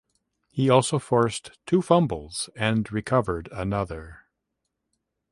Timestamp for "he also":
0.51-0.97